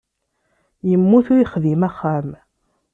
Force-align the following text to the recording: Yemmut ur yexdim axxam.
Yemmut 0.89 1.27
ur 1.33 1.39
yexdim 1.41 1.81
axxam. 1.89 2.29